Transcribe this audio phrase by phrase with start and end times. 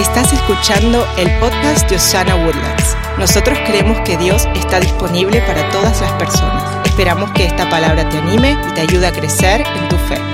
[0.00, 2.96] Estás escuchando el podcast de Osana Woodlands.
[3.18, 6.86] Nosotros creemos que Dios está disponible para todas las personas.
[6.86, 10.30] Esperamos que esta palabra te anime y te ayude a crecer en tu fe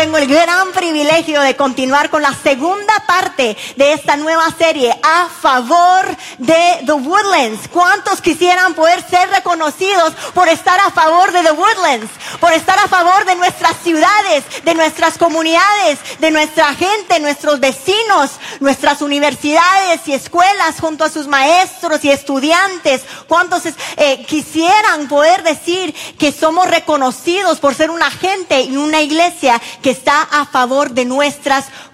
[0.00, 5.28] tengo el gran privilegio de continuar con la segunda parte de esta nueva serie a
[5.28, 6.06] favor
[6.38, 7.68] de The Woodlands.
[7.68, 12.10] ¿Cuántos quisieran poder ser reconocidos por estar a favor de The Woodlands?
[12.40, 18.32] Por estar a favor de nuestras ciudades, de nuestras comunidades, de nuestra gente, nuestros vecinos,
[18.60, 23.02] nuestras universidades y escuelas junto a sus maestros y estudiantes.
[23.28, 23.62] ¿Cuántos
[23.96, 29.90] eh, quisieran poder decir que somos reconocidos por ser una gente y una iglesia que
[29.90, 31.89] está a favor de nuestras comunidades.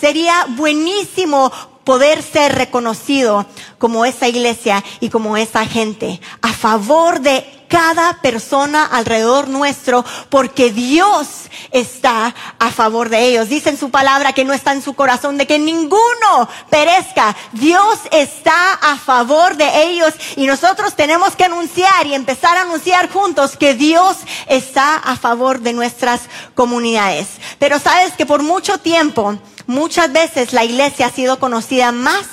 [0.00, 1.52] Sería buenísimo
[1.84, 3.44] poder ser reconocido
[3.76, 10.70] como esa iglesia y como esa gente, a favor de cada persona alrededor nuestro, porque
[10.70, 11.26] Dios
[11.70, 13.48] está a favor de ellos.
[13.48, 17.34] Dice en su palabra que no está en su corazón de que ninguno perezca.
[17.52, 23.10] Dios está a favor de ellos y nosotros tenemos que anunciar y empezar a anunciar
[23.10, 26.20] juntos que Dios está a favor de nuestras
[26.54, 27.26] comunidades.
[27.58, 32.26] Pero sabes que por mucho tiempo, muchas veces la iglesia ha sido conocida más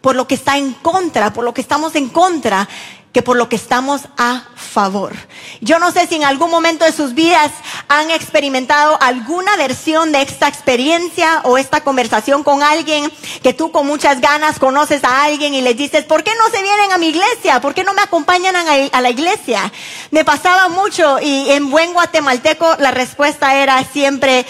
[0.00, 2.68] por lo que está en contra, por lo que estamos en contra,
[3.12, 5.12] que por lo que estamos a favor.
[5.60, 7.50] Yo no sé si en algún momento de sus vidas
[7.88, 13.10] han experimentado alguna versión de esta experiencia o esta conversación con alguien
[13.42, 16.62] que tú con muchas ganas conoces a alguien y le dices, ¿por qué no se
[16.62, 17.60] vienen a mi iglesia?
[17.60, 19.72] ¿Por qué no me acompañan a la iglesia?
[20.12, 24.46] Me pasaba mucho y en buen guatemalteco la respuesta era siempre,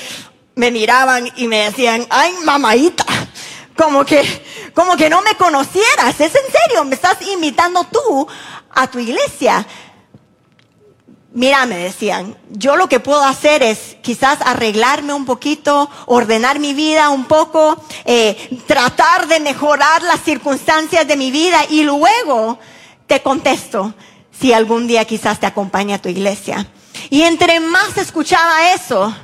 [0.54, 3.06] me miraban y me decían, ay, mamaita
[3.80, 4.22] como que,
[4.74, 6.20] como que no me conocieras.
[6.20, 8.26] Es en serio, me estás invitando tú
[8.70, 9.66] a tu iglesia.
[11.32, 16.74] Mira, me decían, yo lo que puedo hacer es quizás arreglarme un poquito, ordenar mi
[16.74, 22.58] vida un poco, eh, tratar de mejorar las circunstancias de mi vida y luego
[23.06, 23.94] te contesto
[24.40, 26.66] si algún día quizás te acompaña a tu iglesia.
[27.10, 29.14] Y entre más escuchaba eso,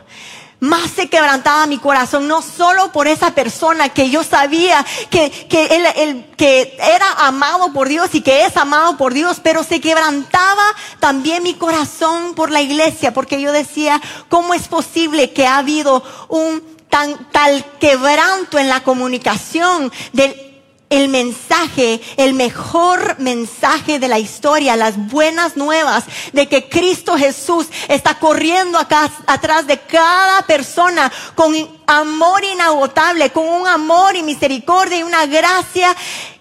[0.60, 5.66] más se quebrantaba mi corazón, no solo por esa persona que yo sabía que, que,
[5.66, 10.64] él, que era amado por Dios y que es amado por Dios, pero se quebrantaba
[10.98, 16.02] también mi corazón por la iglesia, porque yo decía, ¿cómo es posible que ha habido
[16.28, 20.45] un tan, tal quebranto en la comunicación del
[20.88, 27.66] el mensaje, el mejor mensaje de la historia, las buenas nuevas de que Cristo Jesús
[27.88, 31.52] está corriendo acá atrás de cada persona con
[31.86, 35.94] amor inagotable, con un amor y misericordia y una gracia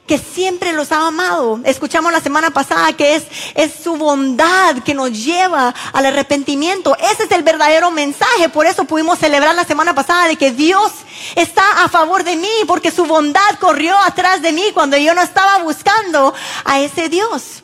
[0.08, 1.60] que siempre los ha amado.
[1.64, 3.24] Escuchamos la semana pasada que es,
[3.56, 6.96] es su bondad que nos lleva al arrepentimiento.
[6.98, 8.50] Ese es el verdadero mensaje.
[8.50, 10.92] Por eso pudimos celebrar la semana pasada de que Dios
[11.36, 15.22] está a favor de mí, porque su bondad corrió atrás de mí cuando yo no
[15.22, 16.34] estaba buscando
[16.64, 17.64] a ese Dios.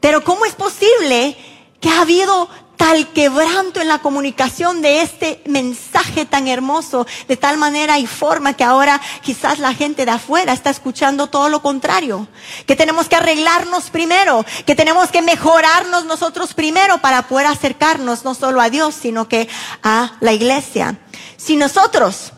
[0.00, 1.36] Pero ¿cómo es posible
[1.80, 7.58] que ha habido tal quebranto en la comunicación de este mensaje tan hermoso, de tal
[7.58, 12.28] manera y forma que ahora quizás la gente de afuera está escuchando todo lo contrario,
[12.66, 18.34] que tenemos que arreglarnos primero, que tenemos que mejorarnos nosotros primero para poder acercarnos no
[18.34, 19.48] solo a Dios, sino que
[19.82, 20.98] a la iglesia.
[21.36, 22.32] Si nosotros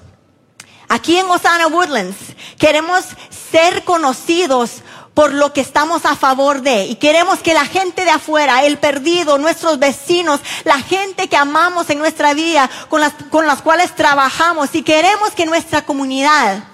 [0.88, 2.16] aquí en Osana Woodlands
[2.58, 3.04] queremos
[3.52, 4.82] ser conocidos
[5.14, 6.86] por lo que estamos a favor de.
[6.86, 11.90] Y queremos que la gente de afuera, el perdido, nuestros vecinos, la gente que amamos
[11.90, 16.64] en nuestra vida, con las, con las cuales trabajamos, y queremos que nuestra comunidad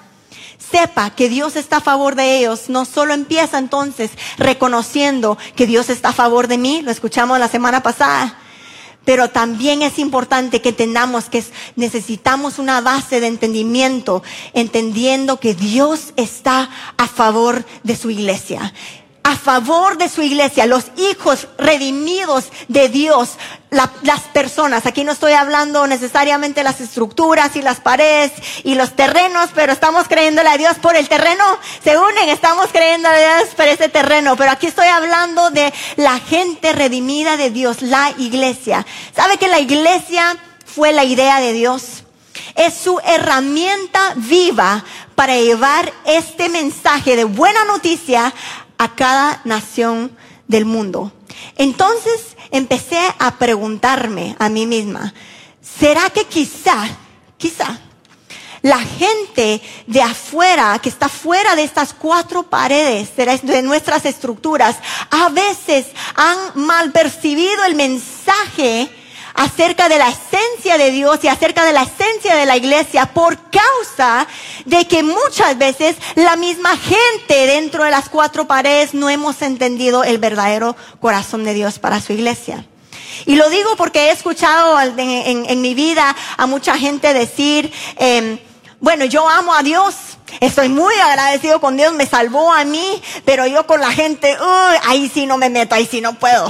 [0.70, 5.90] sepa que Dios está a favor de ellos, no solo empieza entonces reconociendo que Dios
[5.90, 8.38] está a favor de mí, lo escuchamos la semana pasada,
[9.06, 11.42] pero también es importante que entendamos que
[11.76, 14.22] necesitamos una base de entendimiento,
[14.52, 16.68] entendiendo que Dios está
[16.98, 18.74] a favor de su iglesia
[19.26, 23.30] a favor de su iglesia, los hijos redimidos de Dios,
[23.70, 24.86] las personas.
[24.86, 28.30] Aquí no estoy hablando necesariamente las estructuras y las paredes
[28.62, 31.42] y los terrenos, pero estamos creyéndole a Dios por el terreno.
[31.82, 34.36] Se unen, estamos creyendo a Dios por ese terreno.
[34.36, 38.86] Pero aquí estoy hablando de la gente redimida de Dios, la iglesia.
[39.12, 42.04] ¿Sabe que la iglesia fue la idea de Dios?
[42.54, 44.84] Es su herramienta viva
[45.16, 48.32] para llevar este mensaje de buena noticia
[48.78, 50.16] a cada nación
[50.48, 51.12] del mundo.
[51.56, 55.12] Entonces empecé a preguntarme a mí misma,
[55.60, 56.88] ¿será que quizá,
[57.36, 57.80] quizá,
[58.62, 64.76] la gente de afuera, que está fuera de estas cuatro paredes de nuestras estructuras,
[65.10, 65.86] a veces
[66.16, 68.90] han mal percibido el mensaje
[69.36, 73.38] acerca de la esencia de Dios y acerca de la esencia de la iglesia por
[73.50, 74.26] causa
[74.64, 80.04] de que muchas veces la misma gente dentro de las cuatro paredes no hemos entendido
[80.04, 82.64] el verdadero corazón de Dios para su iglesia.
[83.24, 88.38] Y lo digo porque he escuchado en, mi vida a mucha gente decir, em,
[88.80, 89.94] bueno, yo amo a Dios,
[90.40, 94.36] estoy muy agradecido con Dios, me salvó a mí, pero yo con la gente,
[94.84, 96.48] ahí sí no me meto, ahí sí no puedo.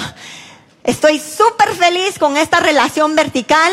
[0.86, 3.72] Estoy súper feliz con esta relación vertical,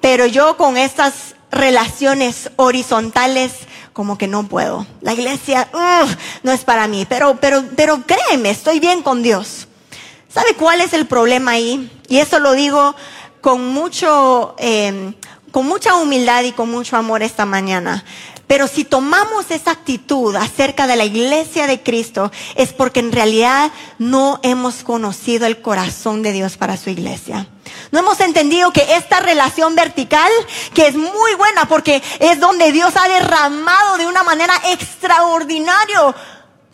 [0.00, 3.52] pero yo con estas relaciones horizontales
[3.92, 4.86] como que no puedo.
[5.02, 5.68] La iglesia
[6.42, 9.68] no es para mí, pero, pero, pero créeme, estoy bien con Dios.
[10.32, 11.92] ¿Sabe cuál es el problema ahí?
[12.08, 12.94] Y eso lo digo
[13.42, 15.12] con mucho, eh,
[15.50, 18.02] con mucha humildad y con mucho amor esta mañana.
[18.50, 23.70] Pero si tomamos esa actitud acerca de la iglesia de Cristo, es porque en realidad
[23.98, 27.46] no hemos conocido el corazón de Dios para su iglesia.
[27.92, 30.32] No hemos entendido que esta relación vertical,
[30.74, 36.12] que es muy buena porque es donde Dios ha derramado de una manera extraordinaria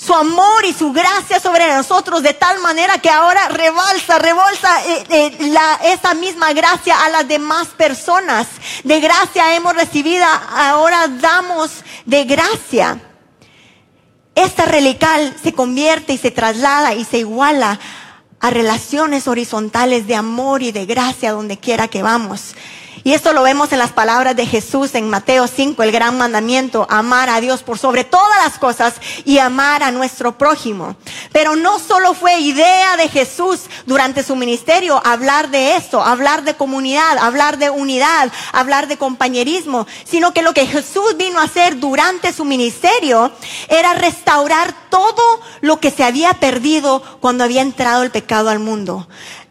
[0.06, 5.04] su amor y su gracia sobre nosotros de tal manera que ahora rebalsa, rebalsa eh,
[5.10, 8.46] eh, la, esa misma gracia a las demás personas.
[8.84, 13.00] De gracia hemos recibido, ahora damos de gracia.
[14.36, 17.80] Esta relical se convierte y se traslada y se iguala
[18.38, 22.54] a relaciones horizontales de amor y de gracia donde quiera que vamos.
[23.06, 26.88] Y esto lo vemos en las palabras de Jesús en Mateo 5, el gran mandamiento,
[26.90, 28.94] amar a Dios por sobre todas las cosas
[29.24, 30.96] y amar a nuestro prójimo.
[31.30, 36.54] Pero no solo fue idea de Jesús durante su ministerio hablar de esto, hablar de
[36.54, 41.78] comunidad, hablar de unidad, hablar de compañerismo, sino que lo que Jesús vino a hacer
[41.78, 43.30] durante su ministerio
[43.68, 49.06] era restaurar todo lo que se había perdido cuando había entrado el pecado al mundo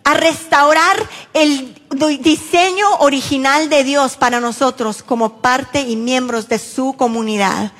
[0.05, 0.97] a restaurar
[1.33, 7.71] el diseño original de Dios para nosotros como parte y miembros de su comunidad.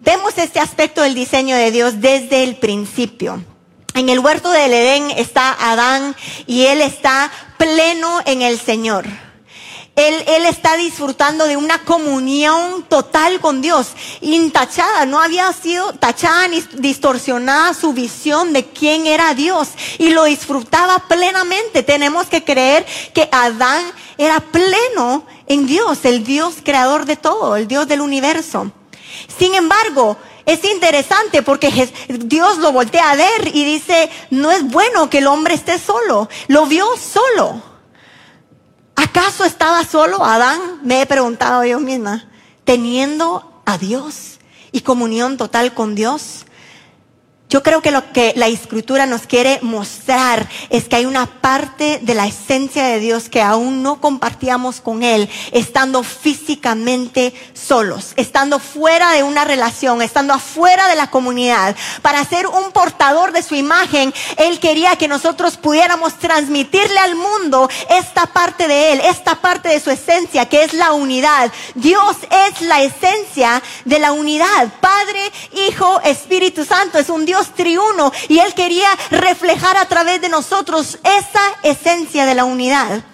[0.00, 3.44] Vemos este aspecto del diseño de Dios desde el principio.
[3.94, 6.14] En el huerto del Edén está Adán
[6.46, 9.06] y él está pleno en el Señor.
[9.98, 13.88] Él, está disfrutando de una comunión total con Dios,
[14.20, 20.22] intachada, no había sido tachada ni distorsionada su visión de quién era Dios y lo
[20.22, 21.82] disfrutaba plenamente.
[21.82, 23.82] Tenemos que creer que Adán
[24.18, 28.70] era pleno en Dios, el Dios creador de todo, el Dios del universo.
[29.36, 30.16] Sin embargo,
[30.46, 35.26] es interesante porque Dios lo voltea a ver y dice, no es bueno que el
[35.26, 36.28] hombre esté solo.
[36.46, 37.67] Lo vio solo.
[39.18, 40.60] ¿Acaso estaba solo Adán?
[40.84, 42.28] Me he preguntado yo misma,
[42.62, 44.38] teniendo a Dios
[44.70, 46.46] y comunión total con Dios.
[47.48, 51.98] Yo creo que lo que la escritura nos quiere mostrar es que hay una parte
[52.02, 58.58] de la esencia de Dios que aún no compartíamos con Él, estando físicamente solos, estando
[58.58, 61.74] fuera de una relación, estando afuera de la comunidad.
[62.02, 67.70] Para ser un portador de su imagen, Él quería que nosotros pudiéramos transmitirle al mundo
[67.88, 71.50] esta parte de Él, esta parte de su esencia, que es la unidad.
[71.74, 72.16] Dios
[72.46, 74.68] es la esencia de la unidad.
[74.82, 75.32] Padre,
[75.66, 80.98] Hijo, Espíritu Santo es un Dios triuno y Él quería reflejar a través de nosotros
[81.04, 83.04] esa esencia de la unidad.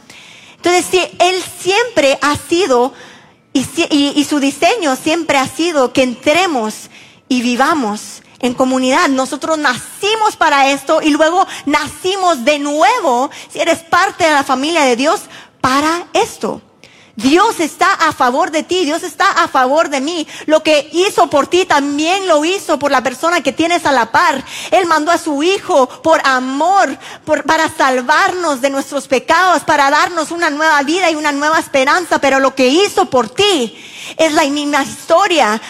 [0.57, 2.93] Entonces, si Él siempre ha sido
[3.53, 3.65] y,
[4.17, 6.91] y su diseño siempre ha sido que entremos
[7.29, 9.09] y vivamos en comunidad.
[9.09, 14.83] Nosotros nacimos para esto y luego nacimos de nuevo, si eres parte de la familia
[14.83, 15.23] de Dios,
[15.61, 16.61] para esto.
[17.17, 20.27] Dios está a favor de ti, Dios está a favor de mí.
[20.47, 24.11] Lo que hizo por ti también lo hizo por la persona que tienes a la
[24.11, 24.45] par.
[24.73, 26.99] Él mandó a su Hijo por amor,
[27.47, 32.19] para salvarnos de nuestros pecados, para darnos una nueva vida y una nueva esperanza.
[32.19, 33.77] Pero lo que hizo por ti
[34.17, 35.61] es la misma historia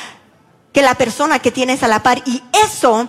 [0.72, 2.22] que la persona que tienes a la par.
[2.24, 3.08] Y eso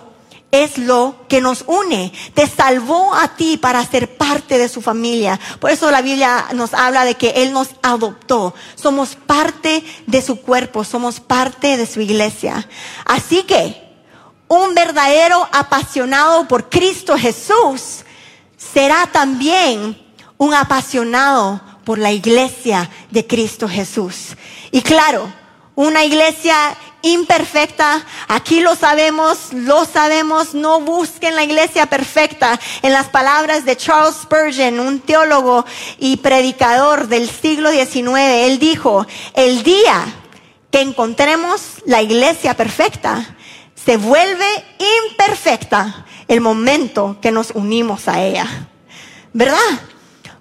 [0.64, 2.12] es lo que nos une.
[2.34, 5.38] Te salvó a ti para ser parte de su familia.
[5.60, 8.54] Por eso la Biblia nos habla de que Él nos adoptó.
[8.74, 12.68] Somos parte de su cuerpo, somos parte de su iglesia.
[13.04, 13.82] Así que
[14.48, 18.04] un verdadero apasionado por Cristo Jesús
[18.56, 20.00] será también
[20.38, 24.36] un apasionado por la iglesia de Cristo Jesús.
[24.70, 25.32] Y claro,
[25.76, 28.04] una iglesia imperfecta.
[28.26, 30.54] Aquí lo sabemos, lo sabemos.
[30.54, 32.58] No busquen la iglesia perfecta.
[32.82, 35.64] En las palabras de Charles Spurgeon, un teólogo
[35.98, 40.04] y predicador del siglo XIX, él dijo, el día
[40.72, 43.36] que encontremos la iglesia perfecta,
[43.74, 44.46] se vuelve
[45.08, 48.68] imperfecta el momento que nos unimos a ella.
[49.32, 49.60] ¿Verdad?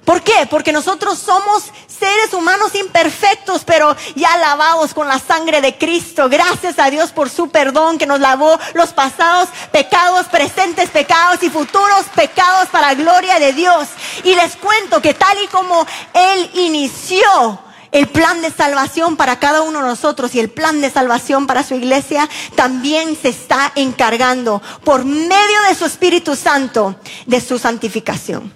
[0.06, 0.48] ¿Por qué?
[0.50, 1.66] Porque nosotros somos
[1.98, 6.30] seres humanos imperfectos, pero ya lavados con la sangre de Cristo.
[6.30, 11.50] Gracias a Dios por su perdón que nos lavó los pasados pecados, presentes pecados y
[11.50, 13.88] futuros pecados para gloria de Dios.
[14.24, 17.60] Y les cuento que tal y como Él inició
[17.92, 21.64] el plan de salvación para cada uno de nosotros y el plan de salvación para
[21.64, 28.52] su iglesia también se está encargando por medio de su Espíritu Santo de su santificación.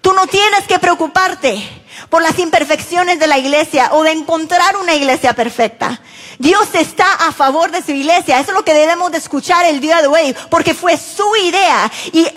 [0.00, 4.94] Tú no tienes que preocuparte por las imperfecciones de la iglesia o de encontrar una
[4.94, 6.00] iglesia perfecta.
[6.38, 8.38] Dios está a favor de su iglesia.
[8.38, 11.90] Eso es lo que debemos de escuchar el día de hoy, porque fue su idea
[12.12, 12.32] y Él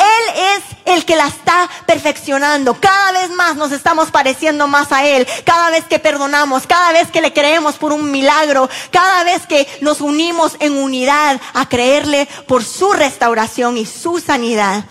[0.56, 2.74] es el que la está perfeccionando.
[2.80, 5.28] Cada vez más nos estamos pareciendo más a Él.
[5.46, 9.68] Cada vez que perdonamos, cada vez que le creemos por un milagro, cada vez que
[9.82, 14.86] nos unimos en unidad a creerle por su restauración y su sanidad.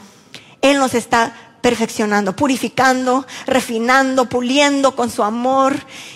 [0.62, 5.74] Él nos está perfeccionando, purificando, refinando, puliendo con su amor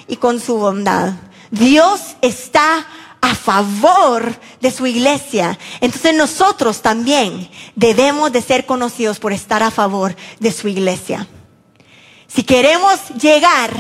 [0.09, 1.13] y con su bondad.
[1.51, 2.87] Dios está
[3.21, 5.59] a favor de su iglesia.
[5.81, 11.27] Entonces nosotros también debemos de ser conocidos por estar a favor de su iglesia.
[12.35, 13.71] Si queremos llegar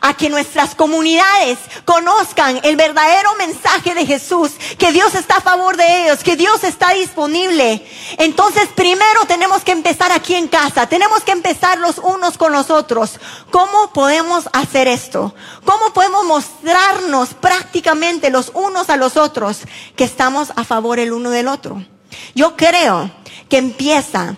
[0.00, 5.76] a que nuestras comunidades conozcan el verdadero mensaje de Jesús, que Dios está a favor
[5.76, 7.84] de ellos, que Dios está disponible,
[8.18, 12.70] entonces primero tenemos que empezar aquí en casa, tenemos que empezar los unos con los
[12.70, 13.18] otros.
[13.50, 15.34] ¿Cómo podemos hacer esto?
[15.64, 19.62] ¿Cómo podemos mostrarnos prácticamente los unos a los otros
[19.96, 21.84] que estamos a favor el uno del otro?
[22.36, 23.10] Yo creo
[23.48, 24.36] que empieza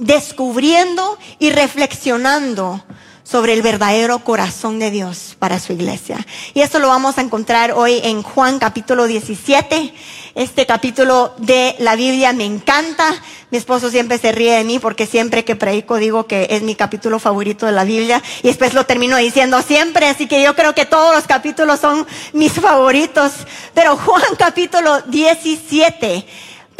[0.00, 2.82] descubriendo y reflexionando
[3.22, 6.18] sobre el verdadero corazón de Dios para su iglesia.
[6.52, 9.94] Y esto lo vamos a encontrar hoy en Juan capítulo 17.
[10.34, 13.06] Este capítulo de la Biblia me encanta.
[13.52, 16.74] Mi esposo siempre se ríe de mí porque siempre que predico digo que es mi
[16.74, 20.74] capítulo favorito de la Biblia y después lo termino diciendo siempre, así que yo creo
[20.74, 23.32] que todos los capítulos son mis favoritos.
[23.74, 26.26] Pero Juan capítulo 17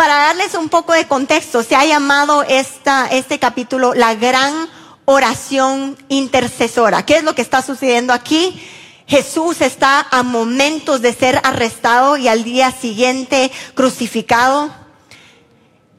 [0.01, 4.67] para darles un poco de contexto, se ha llamado esta, este capítulo la gran
[5.05, 7.05] oración intercesora.
[7.05, 8.67] ¿Qué es lo que está sucediendo aquí?
[9.07, 14.75] Jesús está a momentos de ser arrestado y al día siguiente crucificado.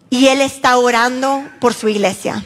[0.10, 2.44] Y Él está orando por su iglesia.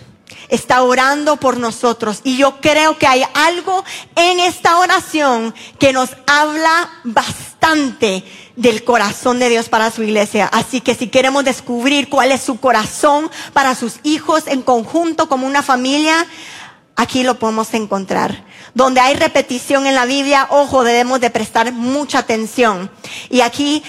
[0.49, 2.21] Está orando por nosotros.
[2.23, 3.83] Y yo creo que hay algo
[4.15, 8.23] en esta oración que nos habla bastante
[8.55, 10.47] del corazón de Dios para su iglesia.
[10.51, 15.47] Así que si queremos descubrir cuál es su corazón para sus hijos en conjunto como
[15.47, 16.25] una familia,
[16.95, 18.45] aquí lo podemos encontrar.
[18.73, 22.91] Donde hay repetición en la Biblia, ojo, debemos de prestar mucha atención.
[23.29, 23.83] Y aquí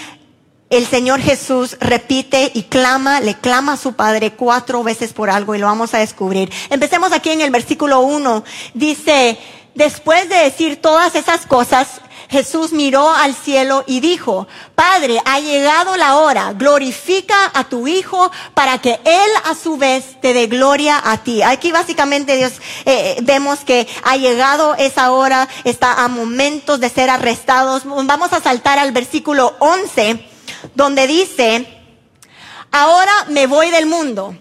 [0.69, 5.55] el Señor Jesús repite y clama, le clama a su Padre cuatro veces por algo
[5.55, 6.51] y lo vamos a descubrir.
[6.69, 8.43] Empecemos aquí en el versículo uno.
[8.73, 9.37] Dice,
[9.75, 15.95] después de decir todas esas cosas, Jesús miró al cielo y dijo, Padre, ha llegado
[15.95, 21.01] la hora, glorifica a tu Hijo para que Él a su vez te dé gloria
[21.03, 21.41] a ti.
[21.41, 22.53] Aquí básicamente Dios
[22.85, 27.83] eh, eh, vemos que ha llegado esa hora, está a momentos de ser arrestados.
[27.85, 30.26] Vamos a saltar al versículo 11,
[30.77, 31.67] donde dice,
[32.71, 34.37] ahora me voy del mundo.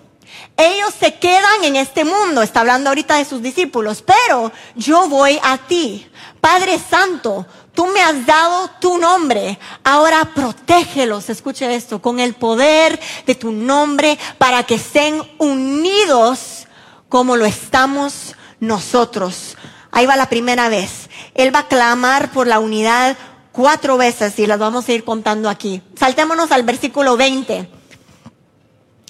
[0.55, 5.41] Ellos se quedan en este mundo, está hablando ahorita de sus discípulos, pero yo voy
[5.43, 6.07] a ti.
[6.43, 13.01] Padre Santo, tú me has dado tu nombre, ahora protégelos, escuche esto, con el poder
[13.25, 16.67] de tu nombre para que estén unidos
[17.09, 19.57] como lo estamos nosotros.
[19.91, 21.09] Ahí va la primera vez.
[21.35, 23.17] Él va a clamar por la unidad
[23.57, 25.81] cuatro veces y las vamos a ir contando aquí.
[25.99, 27.71] Saltémonos al versículo 20.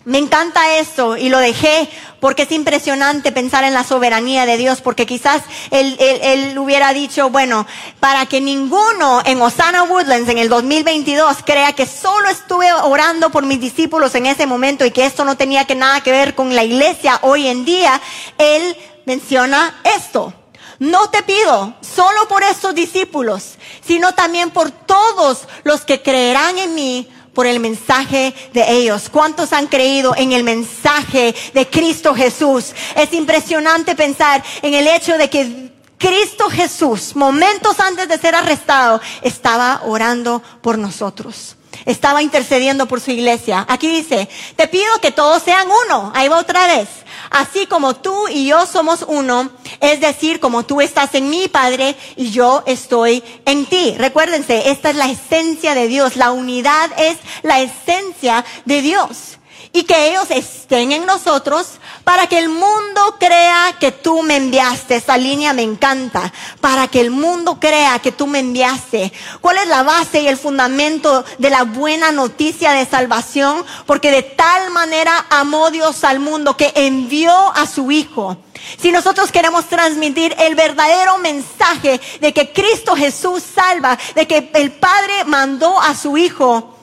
[0.04, 1.88] Me encanta esto y lo dejé
[2.20, 7.28] porque es impresionante pensar en la soberanía de Dios, porque quizás él, él, hubiera dicho,
[7.30, 7.66] bueno,
[7.98, 13.44] para que ninguno en Osana Woodlands en el 2022 crea que solo estuve orando por
[13.44, 16.54] mis discípulos en ese momento y que esto no tenía que nada que ver con
[16.54, 18.00] la iglesia hoy en día,
[18.38, 18.76] él
[19.06, 20.32] menciona esto.
[20.78, 23.54] No te pido solo por estos discípulos,
[23.86, 29.08] sino también por todos los que creerán en mí por el mensaje de ellos.
[29.10, 32.72] ¿Cuántos han creído en el mensaje de Cristo Jesús?
[32.96, 39.00] Es impresionante pensar en el hecho de que Cristo Jesús, momentos antes de ser arrestado,
[39.22, 41.56] estaba orando por nosotros.
[41.86, 43.64] Estaba intercediendo por su iglesia.
[43.68, 46.12] Aquí dice, te pido que todos sean uno.
[46.14, 46.88] Ahí va otra vez
[47.30, 49.50] así como tú y yo somos uno,
[49.80, 53.94] es decir, como tú estás en mí, Padre, y yo estoy en ti.
[53.98, 59.32] Recuérdense, esta es la esencia de Dios, la unidad es la esencia de Dios.
[59.72, 61.72] y que ellos estén en nosotros
[62.06, 64.94] para que el mundo crea que tú me enviaste.
[64.94, 66.32] Esa línea me encanta.
[66.60, 69.12] Para que el mundo crea que tú me enviaste.
[69.40, 73.64] ¿Cuál es la base y el fundamento de la buena noticia de salvación?
[73.86, 78.36] Porque de tal manera amó Dios al mundo que envió a su Hijo.
[78.78, 84.70] Si nosotros queremos transmitir el verdadero mensaje de que Cristo Jesús salva, de que el
[84.70, 86.76] Padre mandó a su Hijo,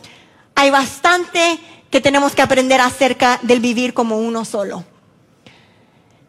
[0.53, 4.83] hay bastante que tenemos que aprender acerca del vivir como uno solo.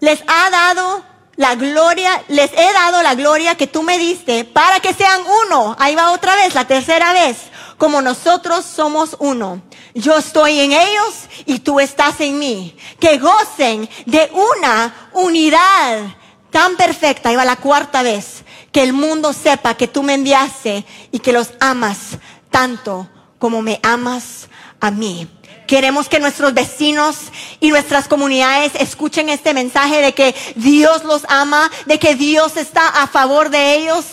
[0.05, 1.03] Les ha dado
[1.37, 5.75] la gloria, les he dado la gloria que tú me diste para que sean uno.
[5.79, 7.39] Ahí va otra vez, la tercera vez.
[7.79, 9.63] Como nosotros somos uno.
[9.95, 11.15] Yo estoy en ellos
[11.47, 12.77] y tú estás en mí.
[13.01, 16.01] Que gocen de una unidad
[16.51, 17.31] tan perfecta.
[17.31, 18.45] Ahí va la cuarta vez.
[18.73, 22.19] Que el mundo sepa que tú me enviaste y que los amas
[22.51, 23.09] tanto
[23.39, 25.27] como me amas a mí.
[25.67, 27.17] Queremos que nuestros vecinos
[27.61, 32.87] y nuestras comunidades escuchen este mensaje de que Dios los ama, de que Dios está
[32.87, 34.05] a favor de ellos.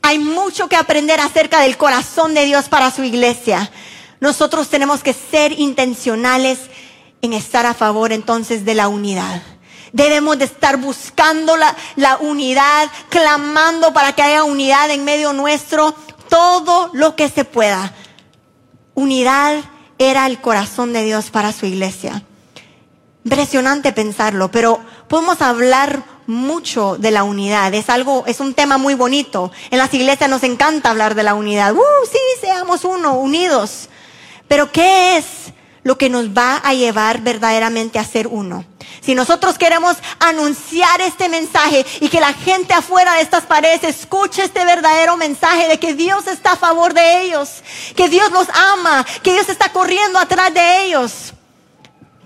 [0.00, 3.70] Hay mucho que aprender acerca del corazón de Dios para su iglesia.
[4.20, 6.58] Nosotros tenemos que ser intencionales
[7.20, 9.42] en estar a favor entonces de la unidad.
[9.92, 15.94] Debemos de estar buscando la, la, unidad, clamando para que haya unidad en medio nuestro,
[16.28, 17.92] todo lo que se pueda.
[18.94, 19.62] Unidad
[19.98, 22.22] era el corazón de Dios para su iglesia.
[23.24, 27.72] Impresionante pensarlo, pero podemos hablar mucho de la unidad.
[27.74, 29.50] Es algo, es un tema muy bonito.
[29.70, 31.74] En las iglesias nos encanta hablar de la unidad.
[31.74, 33.88] Uh, sí, seamos uno, unidos.
[34.48, 35.24] Pero ¿qué es
[35.86, 38.64] lo que nos va a llevar verdaderamente a ser uno?
[39.00, 44.42] Si nosotros queremos anunciar este mensaje y que la gente afuera de estas paredes escuche
[44.42, 47.62] este verdadero mensaje de que Dios está a favor de ellos,
[47.94, 51.34] que Dios los ama, que Dios está corriendo atrás de ellos.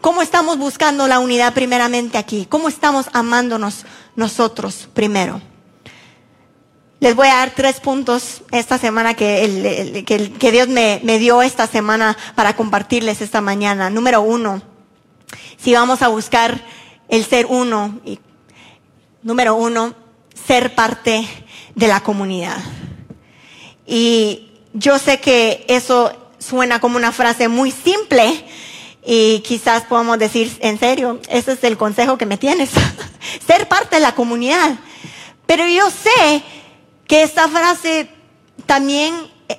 [0.00, 2.46] ¿Cómo estamos buscando la unidad primeramente aquí?
[2.48, 3.84] ¿Cómo estamos amándonos
[4.16, 5.42] nosotros primero?
[7.00, 10.04] Les voy a dar tres puntos esta semana que,
[10.38, 13.88] que, Dios me, me dio esta semana para compartirles esta mañana.
[13.88, 14.60] Número uno,
[15.56, 16.62] si vamos a buscar
[17.08, 17.98] el ser uno,
[19.22, 19.94] número uno,
[20.46, 21.26] ser parte
[21.74, 22.58] de la comunidad.
[23.86, 28.44] Y yo sé que eso suena como una frase muy simple
[29.06, 32.68] y quizás podamos decir, en serio, ese es el consejo que me tienes,
[33.46, 34.78] ser parte de la comunidad.
[35.46, 36.42] Pero yo sé
[37.10, 38.08] que esta frase
[38.66, 39.12] también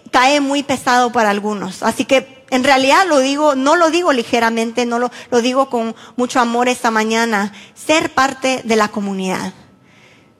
[0.10, 1.84] cae muy pesado para algunos.
[1.84, 5.12] Así que en realidad lo digo, no lo digo ligeramente, no lo,
[5.42, 7.52] digo con mucho amor esta mañana.
[7.76, 9.52] Ser parte de la comunidad.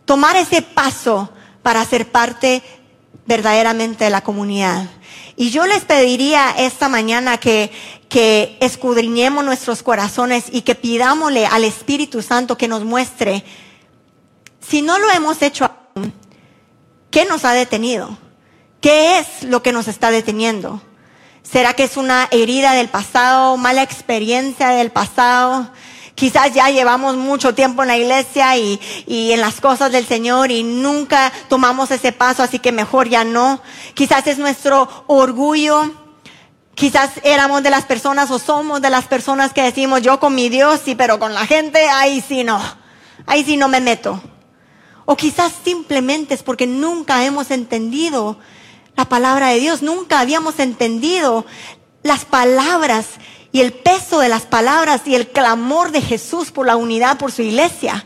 [0.06, 1.30] Tomar ese paso
[1.62, 2.64] para ser parte
[3.26, 4.90] verdaderamente de la comunidad.
[5.36, 7.74] Y yo les pediría esta mañana que,
[8.08, 13.44] que escudriñemos nuestros corazones y que pidámosle al Espíritu Santo que nos muestre,
[14.66, 15.66] si no lo hemos hecho
[17.12, 18.18] ¿qué nos ha detenido?
[18.82, 20.82] ¿Qué es lo que nos está deteniendo?
[21.44, 25.70] ¿Será que es una herida del pasado, mala experiencia del pasado?
[26.16, 30.52] Quizás ya llevamos mucho tiempo en la iglesia y, y, en las cosas del Señor
[30.52, 33.62] y nunca tomamos ese paso, así que mejor ya no.
[33.94, 35.92] Quizás es nuestro orgullo.
[36.76, 40.50] Quizás éramos de las personas o somos de las personas que decimos yo con mi
[40.50, 42.62] Dios sí, pero con la gente ahí sí no.
[43.26, 44.22] Ahí sí no me meto.
[45.06, 48.38] O quizás simplemente es porque nunca hemos entendido
[48.96, 49.82] la palabra de Dios.
[49.82, 51.46] Nunca habíamos entendido
[52.04, 53.08] las palabras
[53.52, 57.32] y el peso de las palabras y el clamor de Jesús por la unidad, por
[57.32, 58.06] su iglesia.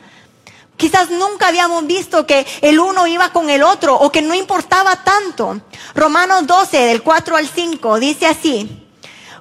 [0.77, 5.03] Quizás nunca habíamos visto que el uno iba con el otro o que no importaba
[5.03, 5.62] tanto.
[5.93, 8.81] Romanos 12, del 4 al 5, dice así.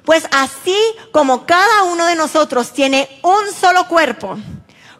[0.05, 0.77] Pues así
[1.11, 4.37] como cada uno de nosotros tiene un solo cuerpo,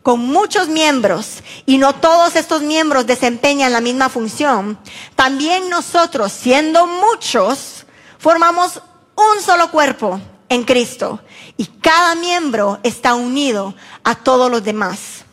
[0.05, 4.77] con muchos miembros y no todos estos miembros desempeñan la misma función,
[5.15, 7.87] también nosotros, siendo muchos,
[8.19, 8.83] formamos
[9.15, 11.21] un solo cuerpo en Cristo
[11.57, 15.24] y cada miembro está unido a todos los demás.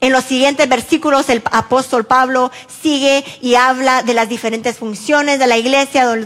[0.00, 2.50] En los siguientes versículos el apóstol Pablo
[2.82, 6.16] sigue y habla de las diferentes funciones de la iglesia,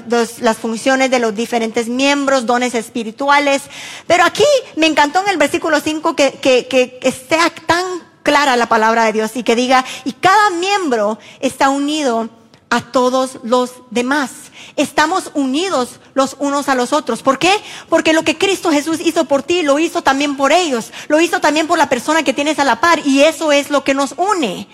[0.41, 3.63] las funciones de los diferentes miembros, dones espirituales.
[4.07, 4.45] Pero aquí
[4.77, 7.85] me encantó en el versículo 5 que, que, que sea tan
[8.23, 12.31] clara la palabra de Dios y que diga, y cada miembro está unido
[12.71, 14.31] a todos los demás.
[14.77, 17.23] Estamos unidos los unos a los otros.
[17.23, 17.53] ¿Por qué?
[17.89, 20.93] Porque lo que Cristo Jesús hizo por ti, lo hizo también por ellos.
[21.09, 23.07] Lo hizo también por la persona que tienes a la par.
[23.07, 24.67] Y eso es lo que nos une.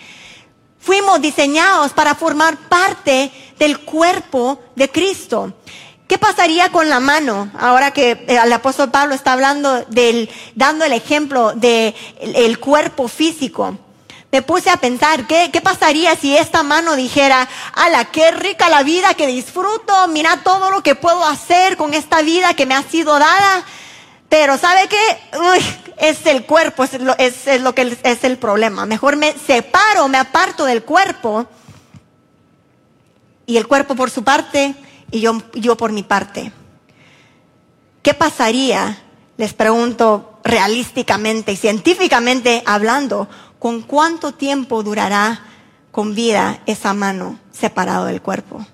[0.79, 5.53] Fuimos diseñados para formar parte del cuerpo de Cristo.
[6.11, 7.53] ¿Qué pasaría con la mano?
[7.57, 13.07] Ahora que eh, el apóstol Pablo está hablando del, dando el ejemplo de el cuerpo
[13.07, 13.79] físico.
[14.33, 18.85] Me puse a pensar, ¿qué, ¿qué pasaría si esta mano dijera, ala, qué rica la
[18.85, 22.83] vida que disfruto, mira todo lo que puedo hacer con esta vida que me ha
[22.83, 23.65] sido dada?
[24.29, 25.39] Pero ¿sabe qué?
[25.39, 25.61] Uy,
[25.97, 28.87] es el cuerpo, es lo, es lo que es el problema.
[28.87, 31.47] Mejor me separo, me aparto del cuerpo
[33.47, 34.77] y el cuerpo por su parte
[35.11, 36.53] y yo, yo por mi parte.
[38.03, 39.03] ¿Qué pasaría,
[39.37, 43.29] les pregunto realísticamente y científicamente hablando,
[43.61, 45.45] con cuánto tiempo durará
[45.93, 48.67] con vida esa mano separado del cuerpo?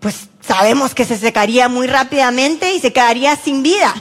[0.00, 3.94] Pues sabemos que se secaría muy rápidamente y se quedaría sin vida.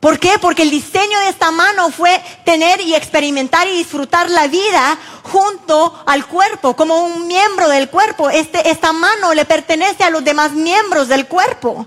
[0.00, 0.38] ¿Por qué?
[0.40, 6.02] Porque el diseño de esta mano fue tener y experimentar y disfrutar la vida junto
[6.06, 8.30] al cuerpo, como un miembro del cuerpo.
[8.30, 11.86] Este, esta mano le pertenece a los demás miembros del cuerpo.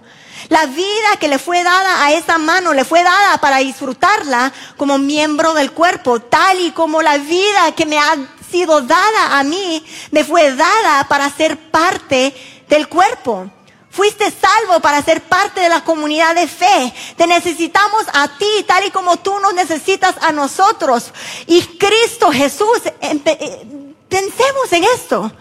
[0.50, 4.98] La vida que le fue dada a esa mano le fue dada para disfrutarla como
[4.98, 8.18] miembro del cuerpo, tal y como la vida que me ha
[8.50, 12.34] sido dada a mí me fue dada para ser parte
[12.68, 13.52] del cuerpo.
[13.92, 16.94] Fuiste salvo para ser parte de la comunidad de fe.
[17.16, 21.12] Te necesitamos a ti tal y como tú nos necesitas a nosotros.
[21.46, 23.68] Y Cristo Jesús, eh,
[24.08, 25.32] pensemos en esto.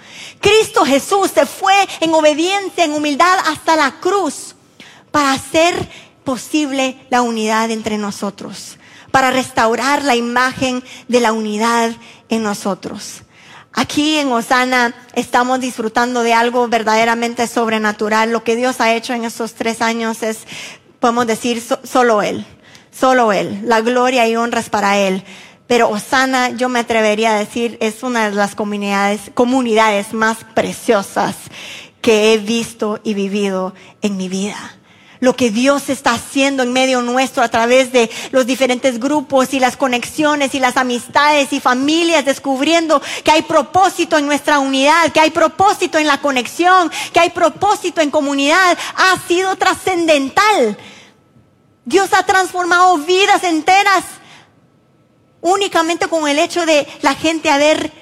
[0.41, 4.48] Cristo Jesús se fue en obediencia, en humildad hasta la cruz
[5.11, 5.89] para hacer
[6.29, 8.77] posible la unidad entre nosotros,
[9.11, 11.93] para restaurar la imagen de la unidad
[12.29, 13.23] en nosotros.
[13.73, 18.31] Aquí en Osana estamos disfrutando de algo verdaderamente sobrenatural.
[18.31, 20.41] Lo que Dios ha hecho en estos tres años es,
[21.01, 22.45] podemos decir, solo Él,
[22.91, 23.63] solo Él.
[23.65, 25.25] La gloria y honras para Él.
[25.67, 31.37] Pero Osana, yo me atrevería a decir, es una de las comunidades, comunidades más preciosas
[32.03, 34.78] que he visto y vivido en mi vida
[35.21, 39.61] lo que Dios está haciendo en medio nuestro a través de los diferentes grupos y
[39.61, 45.21] las conexiones y las amistades y familias, descubriendo que hay propósito en nuestra unidad, que
[45.21, 50.77] hay propósito en la conexión, que hay propósito en comunidad, ha sido trascendental.
[51.85, 54.05] Dios ha transformado vidas enteras
[55.41, 57.93] únicamente con el hecho de la gente haber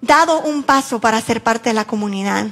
[0.00, 2.46] dado un paso para ser parte de la comunidad.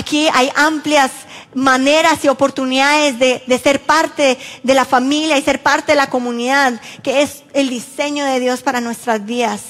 [0.00, 1.10] Aquí hay amplias
[1.52, 6.08] maneras y oportunidades de, de, ser parte de la familia y ser parte de la
[6.08, 9.60] comunidad, que es el diseño de Dios para nuestras vidas.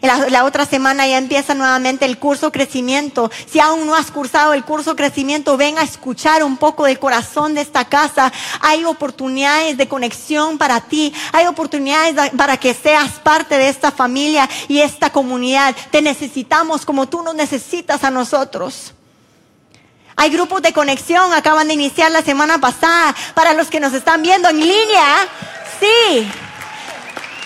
[0.00, 3.32] La, otra semana ya empieza nuevamente el curso crecimiento.
[3.50, 7.54] Si aún no has cursado el curso crecimiento, ven a escuchar un poco del corazón
[7.54, 8.32] de esta casa.
[8.60, 11.12] Hay oportunidades de conexión para ti.
[11.32, 15.74] Hay oportunidades para que seas parte de esta familia y esta comunidad.
[15.90, 18.94] Te necesitamos como tú nos necesitas a nosotros.
[20.20, 23.14] Hay grupos de conexión, acaban de iniciar la semana pasada.
[23.32, 25.16] Para los que nos están viendo en línea,
[25.80, 26.30] sí.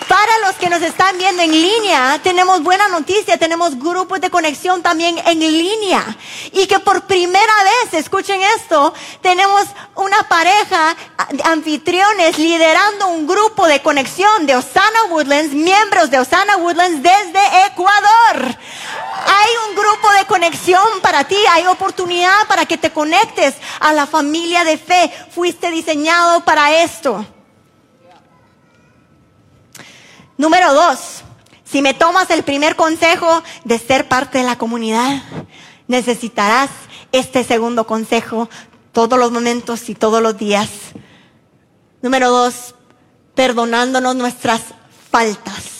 [0.07, 4.83] Para los que nos están viendo en línea, tenemos buena noticia, tenemos grupos de conexión
[4.83, 6.15] también en línea.
[6.51, 9.63] Y que por primera vez, escuchen esto, tenemos
[9.95, 10.95] una pareja
[11.31, 17.65] de anfitriones liderando un grupo de conexión de Osana Woodlands, miembros de Osana Woodlands desde
[17.65, 18.57] Ecuador.
[19.25, 24.05] Hay un grupo de conexión para ti, hay oportunidad para que te conectes a la
[24.05, 25.11] familia de fe.
[25.33, 27.25] Fuiste diseñado para esto.
[30.37, 31.23] Número dos,
[31.63, 35.21] si me tomas el primer consejo de ser parte de la comunidad,
[35.87, 36.69] necesitarás
[37.11, 38.49] este segundo consejo
[38.91, 40.69] todos los momentos y todos los días.
[42.01, 42.75] Número dos,
[43.33, 44.61] perdonándonos nuestras
[45.11, 45.75] faltas.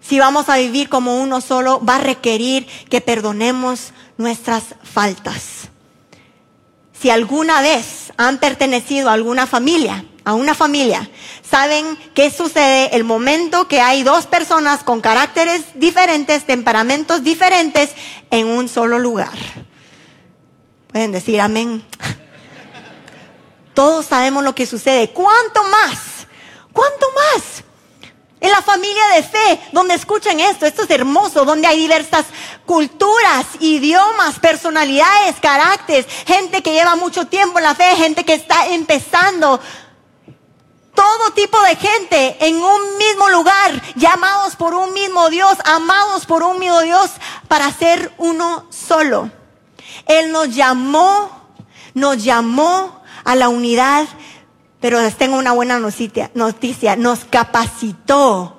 [0.00, 5.68] Si vamos a vivir como uno solo, va a requerir que perdonemos nuestras faltas.
[6.92, 11.08] Si alguna vez han pertenecido a alguna familia, a una familia,
[11.42, 17.92] saben qué sucede el momento que hay dos personas con caracteres diferentes, temperamentos diferentes
[18.30, 19.32] en un solo lugar.
[20.92, 21.82] Pueden decir amén.
[23.72, 25.08] Todos sabemos lo que sucede.
[25.12, 26.26] ¿Cuánto más?
[26.74, 27.64] ¿Cuánto más?
[28.40, 32.26] En la familia de fe, donde escuchan esto, esto es hermoso, donde hay diversas
[32.66, 38.66] culturas, idiomas, personalidades, caracteres, gente que lleva mucho tiempo en la fe, gente que está
[38.66, 39.58] empezando,
[40.98, 46.42] todo tipo de gente en un mismo lugar, llamados por un mismo Dios, amados por
[46.42, 47.12] un mismo Dios,
[47.46, 49.30] para ser uno solo.
[50.06, 51.30] Él nos llamó,
[51.94, 54.08] nos llamó a la unidad,
[54.80, 58.58] pero les tengo una buena noticia, nos capacitó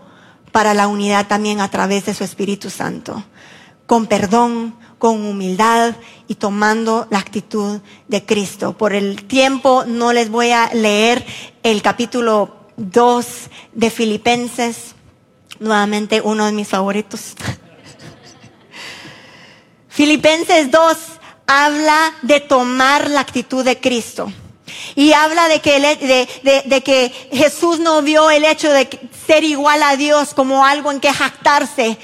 [0.53, 3.21] para la unidad también a través de su Espíritu Santo,
[3.85, 5.95] con perdón, con humildad
[6.27, 8.77] y tomando la actitud de Cristo.
[8.77, 11.25] Por el tiempo no les voy a leer
[11.63, 13.25] el capítulo 2
[13.73, 14.93] de Filipenses,
[15.59, 17.33] nuevamente uno de mis favoritos.
[19.89, 20.97] Filipenses 2
[21.47, 24.31] habla de tomar la actitud de Cristo.
[24.95, 28.87] Y habla de que, de, de, que Jesús no vio el hecho de
[29.25, 31.97] ser igual a Dios como algo en que jactarse,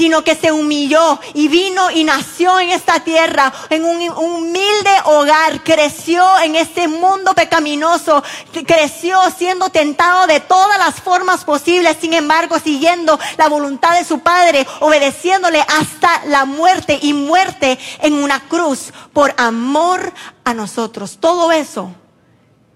[0.00, 5.62] sino que se humilló y vino y nació en esta tierra, en un humilde hogar,
[5.62, 8.24] creció en este mundo pecaminoso,
[8.66, 14.20] creció siendo tentado de todas las formas posibles, sin embargo, siguiendo la voluntad de su
[14.20, 21.18] Padre, obedeciéndole hasta la muerte y muerte en una cruz por amor a nosotros.
[21.20, 21.92] Todo eso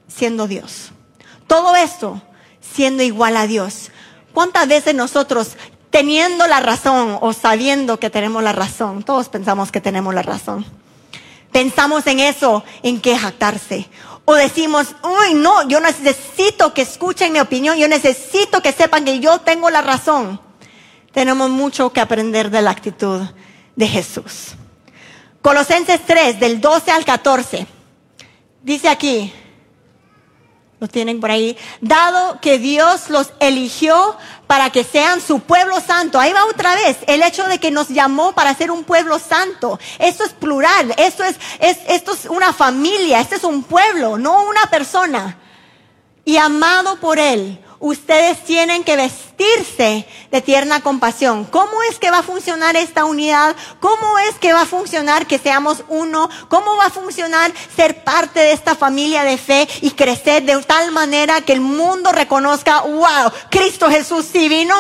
[0.08, 0.90] siendo Dios.
[1.46, 2.20] Todo esto
[2.60, 3.90] siendo igual a Dios.
[4.34, 5.56] ¿Cuántas veces nosotros,
[5.94, 10.66] teniendo la razón o sabiendo que tenemos la razón, todos pensamos que tenemos la razón,
[11.52, 13.88] pensamos en eso, en qué jactarse?
[14.24, 19.20] O decimos, uy, no, yo necesito que escuchen mi opinión, yo necesito que sepan que
[19.20, 20.40] yo tengo la razón.
[21.12, 23.22] Tenemos mucho que aprender de la actitud
[23.76, 24.56] de Jesús.
[25.42, 27.68] Colosenses 3, del 12 al 14,
[28.64, 29.32] dice aquí,
[30.84, 31.56] lo tienen por ahí.
[31.80, 36.18] Dado que Dios los eligió para que sean su pueblo santo.
[36.20, 39.78] Ahí va otra vez el hecho de que nos llamó para ser un pueblo santo.
[39.98, 40.94] Esto es plural.
[40.98, 43.20] Esto es, es, esto es una familia.
[43.20, 45.38] Este es un pueblo, no una persona.
[46.24, 51.44] Y amado por Él ustedes tienen que vestirse de tierna compasión.
[51.44, 53.54] ¿Cómo es que va a funcionar esta unidad?
[53.80, 56.28] ¿Cómo es que va a funcionar que seamos uno?
[56.48, 60.92] ¿Cómo va a funcionar ser parte de esta familia de fe y crecer de tal
[60.92, 64.74] manera que el mundo reconozca, wow, Cristo Jesús sí vino?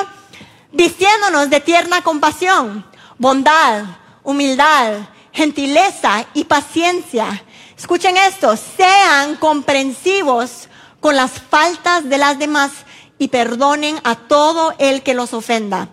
[0.72, 2.84] Diciéndonos de tierna compasión,
[3.18, 3.84] bondad,
[4.22, 4.94] humildad,
[5.32, 7.44] gentileza y paciencia.
[7.76, 10.68] Escuchen esto, sean comprensivos
[11.04, 12.70] con las faltas de las demás
[13.18, 15.90] y perdonen a todo el que los ofenda.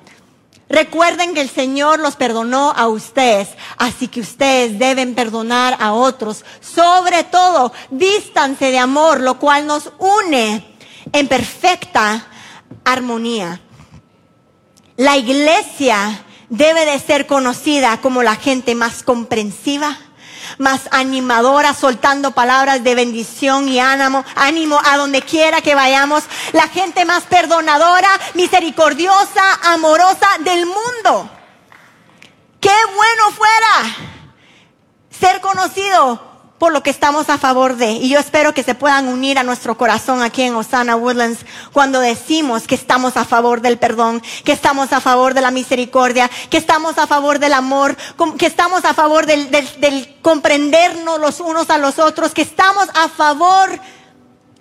[0.69, 6.45] Recuerden que el Señor los perdonó a ustedes, así que ustedes deben perdonar a otros.
[6.61, 10.65] Sobre todo, vístanse de amor, lo cual nos une
[11.11, 12.25] en perfecta
[12.85, 13.59] armonía.
[14.95, 19.97] La iglesia debe de ser conocida como la gente más comprensiva,
[20.57, 26.23] más animadora, soltando palabras de bendición y ánimo, ánimo a donde quiera que vayamos.
[26.53, 31.29] La gente más perdonadora, misericordiosa, amorosa del mundo.
[32.59, 33.95] Qué bueno fuera
[35.09, 36.30] ser conocido
[36.61, 37.93] por lo que estamos a favor de.
[37.93, 41.39] Y yo espero que se puedan unir a nuestro corazón aquí en Osana Woodlands
[41.73, 46.29] cuando decimos que estamos a favor del perdón, que estamos a favor de la misericordia,
[46.51, 47.97] que estamos a favor del amor,
[48.37, 53.09] que estamos a favor del, del comprendernos los unos a los otros, que estamos a
[53.09, 53.79] favor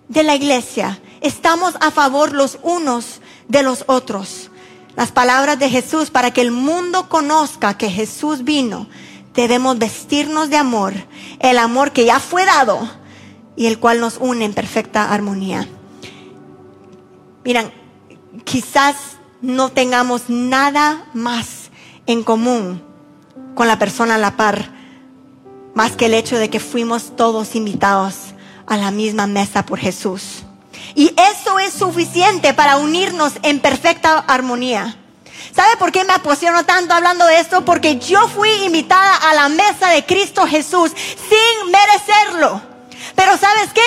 [0.08, 1.02] de la iglesia.
[1.20, 4.50] Estamos a favor los unos de los otros.
[4.96, 8.86] Las palabras de Jesús para que el mundo conozca que Jesús vino
[9.34, 10.94] debemos vestirnos de amor,
[11.38, 12.88] el amor que ya fue dado
[13.56, 15.68] y el cual nos une en perfecta armonía.
[17.44, 17.72] Miren,
[18.44, 18.96] quizás
[19.40, 21.70] no tengamos nada más
[22.06, 22.82] en común
[23.54, 24.72] con la persona a la par,
[25.74, 28.34] más que el hecho de que fuimos todos invitados
[28.66, 30.44] a la misma mesa por Jesús.
[30.94, 34.99] Y eso es suficiente para unirnos en perfecta armonía.
[35.54, 37.64] ¿Sabe por qué me apasiono tanto hablando de esto?
[37.64, 42.60] Porque yo fui invitada a la mesa de Cristo Jesús sin merecerlo.
[43.14, 43.80] Pero ¿sabes qué?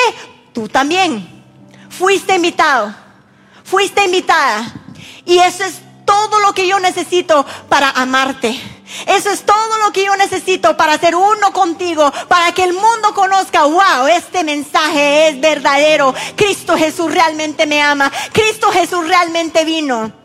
[0.53, 1.43] Tú también
[1.89, 2.93] fuiste invitado.
[3.63, 4.73] Fuiste invitada.
[5.25, 8.59] Y eso es todo lo que yo necesito para amarte.
[9.07, 13.13] Eso es todo lo que yo necesito para ser uno contigo, para que el mundo
[13.15, 16.13] conozca, wow, este mensaje es verdadero.
[16.35, 18.11] Cristo Jesús realmente me ama.
[18.31, 20.22] Cristo Jesús realmente vino.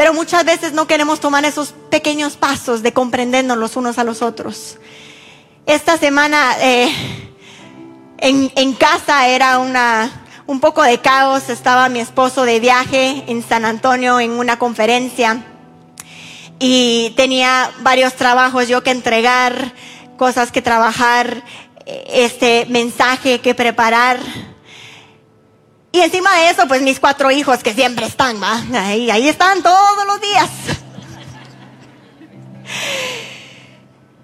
[0.00, 4.22] Pero muchas veces no queremos tomar esos pequeños pasos de comprendernos los unos a los
[4.22, 4.78] otros.
[5.66, 6.90] Esta semana eh,
[8.16, 11.50] en, en, casa era una, un poco de caos.
[11.50, 15.44] Estaba mi esposo de viaje en San Antonio en una conferencia
[16.58, 19.74] y tenía varios trabajos yo que entregar,
[20.16, 21.44] cosas que trabajar,
[21.84, 24.18] este mensaje que preparar.
[25.92, 28.62] Y encima de eso, pues mis cuatro hijos que siempre están, ¿va?
[28.74, 30.50] Ahí, ahí están todos los días.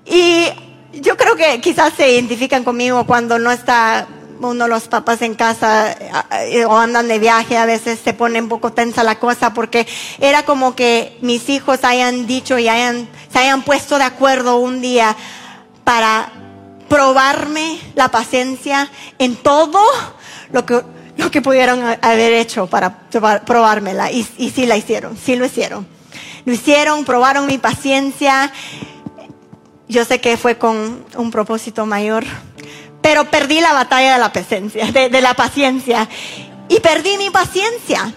[0.04, 0.48] Y
[0.92, 4.06] yo creo que quizás se identifican conmigo cuando no está
[4.40, 5.96] uno de los papás en casa
[6.42, 9.86] eh, o andan de viaje, a veces se pone un poco tensa la cosa porque
[10.20, 14.80] era como que mis hijos hayan dicho y hayan, se hayan puesto de acuerdo un
[14.80, 15.16] día
[15.84, 16.30] para
[16.88, 19.80] probarme la paciencia en todo
[20.52, 20.82] lo que,
[21.16, 23.08] lo que pudieron haber hecho para,
[23.44, 24.10] probármela.
[24.10, 25.86] Y, y sí la hicieron, sí lo hicieron.
[26.44, 28.52] Lo hicieron, probaron mi paciencia.
[29.88, 32.24] Yo sé que fue con un propósito mayor,
[33.00, 36.08] pero perdí la batalla de la paciencia, de la paciencia.
[36.68, 38.12] Y perdí mi paciencia.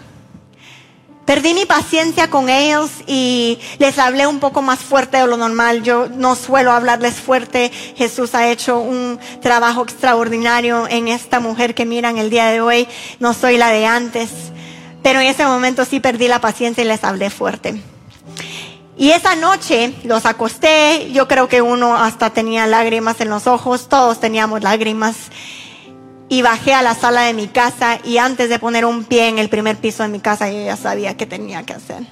[1.29, 5.83] Perdí mi paciencia con ellos y les hablé un poco más fuerte de lo normal.
[5.83, 7.71] Yo no suelo hablarles fuerte.
[7.95, 12.87] Jesús ha hecho un trabajo extraordinario en esta mujer que miran el día de hoy.
[13.19, 14.31] No soy la de antes.
[15.03, 17.79] Pero en ese momento sí perdí la paciencia y les hablé fuerte.
[18.97, 21.11] Y esa noche los acosté.
[21.11, 23.87] Yo creo que uno hasta tenía lágrimas en los ojos.
[23.87, 25.15] Todos teníamos lágrimas
[26.29, 29.39] y bajé a la sala de mi casa y antes de poner un pie en
[29.39, 32.03] el primer piso de mi casa yo ya sabía qué tenía que hacer.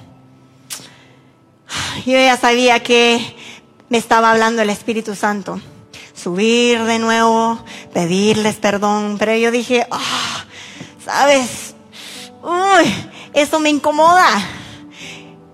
[2.04, 3.36] Yo ya sabía que
[3.88, 5.60] me estaba hablando el Espíritu Santo.
[6.14, 10.44] Subir de nuevo, pedirles perdón, pero yo dije, ah,
[11.04, 11.74] ¿sabes?
[12.42, 12.92] Uy,
[13.34, 14.57] eso me incomoda.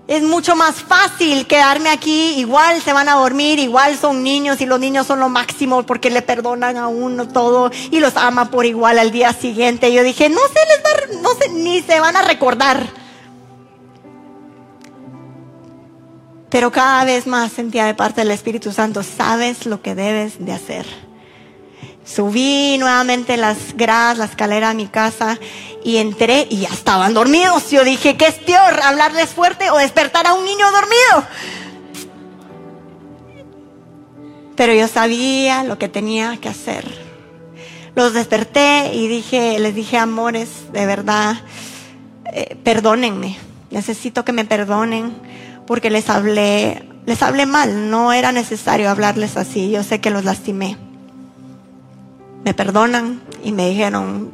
[0.07, 4.67] Es mucho más fácil quedarme aquí, igual se van a dormir, igual son niños y
[4.67, 8.67] los niños son lo máximo porque le perdonan a uno todo y los ama por
[8.67, 9.91] igual al día siguiente.
[9.91, 12.87] Yo dije, no se les va, ni se van a recordar.
[16.49, 20.53] Pero cada vez más sentía de parte del Espíritu Santo, sabes lo que debes de
[20.53, 20.85] hacer.
[22.05, 25.39] Subí nuevamente las gradas, la escalera a mi casa
[25.83, 27.71] y entré y ya estaban dormidos.
[27.71, 28.79] Yo dije, ¿qué es peor?
[28.83, 31.27] ¿Hablarles fuerte o despertar a un niño dormido?
[34.55, 36.85] Pero yo sabía lo que tenía que hacer.
[37.95, 41.37] Los desperté y dije, les dije, amores, de verdad,
[42.31, 43.37] eh, perdónenme.
[43.71, 45.11] Necesito que me perdonen
[45.65, 47.89] porque les hablé, les hablé mal.
[47.89, 49.71] No era necesario hablarles así.
[49.71, 50.77] Yo sé que los lastimé
[52.45, 54.31] me perdonan y me dijeron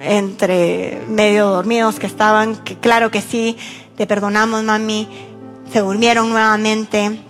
[0.00, 3.56] entre medio dormidos que estaban, que claro que sí,
[3.96, 5.08] te perdonamos mami,
[5.72, 7.20] se durmieron nuevamente.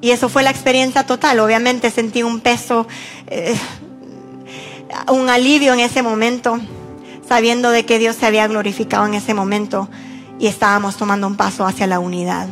[0.00, 1.38] Y eso fue la experiencia total.
[1.38, 2.88] Obviamente sentí un peso,
[3.26, 3.54] eh,
[5.12, 6.58] un alivio en ese momento,
[7.28, 9.88] sabiendo de que Dios se había glorificado en ese momento
[10.38, 12.48] y estábamos tomando un paso hacia la unidad.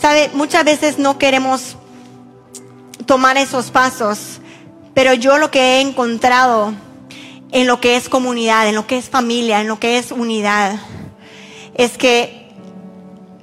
[0.00, 1.76] Sabe, muchas veces no queremos
[3.06, 4.40] tomar esos pasos.
[4.94, 6.74] Pero yo lo que he encontrado
[7.52, 10.78] en lo que es comunidad, en lo que es familia, en lo que es unidad,
[11.74, 12.50] es que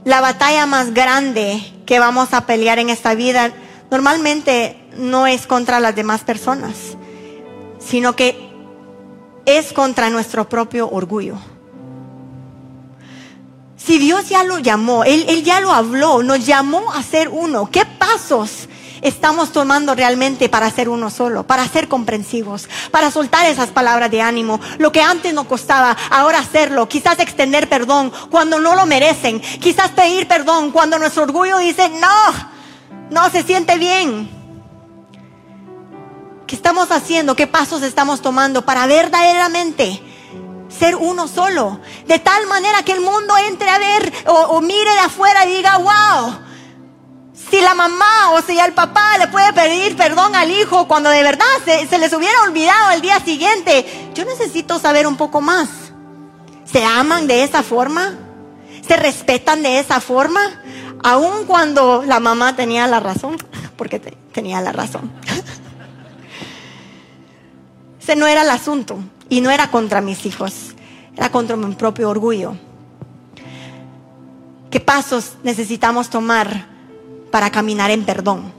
[0.03, 3.53] la batalla más grande que vamos a pelear en esta vida
[3.89, 6.97] normalmente no es contra las demás personas,
[7.79, 8.49] sino que
[9.45, 11.37] es contra nuestro propio orgullo.
[13.77, 17.69] Si Dios ya lo llamó, Él, Él ya lo habló, nos llamó a ser uno,
[17.69, 18.69] ¿qué pasos
[19.03, 24.21] estamos tomando realmente para ser uno solo, para ser comprensivos, para soltar esas palabras de
[24.21, 24.59] ánimo.
[24.79, 26.87] Lo que antes nos costaba, ahora hacerlo.
[26.87, 29.39] Quizás extender perdón cuando no lo merecen.
[29.39, 32.49] Quizás pedir perdón cuando nuestro orgullo dice, no,
[33.09, 34.29] no se siente bien.
[36.47, 37.35] ¿Qué estamos haciendo?
[37.35, 40.01] ¿Qué pasos estamos tomando para verdaderamente
[40.69, 41.79] ser uno solo?
[42.07, 45.55] De tal manera que el mundo entre a ver o, o mire de afuera y
[45.55, 46.42] diga, wow
[47.53, 51.21] si la mamá o si el papá le puede pedir perdón al hijo cuando de
[51.21, 53.85] verdad se, les hubiera olvidado el día siguiente,
[54.15, 55.69] yo necesito saber un poco más.
[56.65, 58.15] ¿Se aman de esa forma?
[58.87, 60.41] ¿Se respetan de esa forma?
[61.03, 63.37] Aun cuando la mamá tenía la razón,
[63.77, 65.11] porque tenía la razón.
[68.01, 68.97] Ese no era el asunto
[69.29, 70.73] y no era contra mis hijos,
[71.15, 72.55] era contra mi propio orgullo.
[74.71, 76.72] ¿Qué pasos necesitamos tomar
[77.33, 78.53] para caminar en perdón,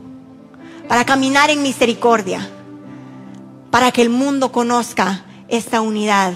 [0.89, 2.51] para caminar en misericordia,
[3.71, 6.33] para que el mundo conozca esta unidad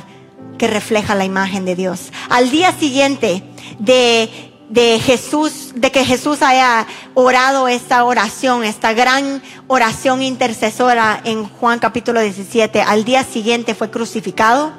[0.57, 2.12] que refleja la imagen de Dios.
[2.29, 3.42] Al día siguiente
[3.81, 4.31] de,
[4.68, 11.81] de Jesús, de que Jesús haya orado esta oración, esta gran oración intercesora en Juan
[11.81, 14.70] capítulo 17, al día siguiente fue crucificado.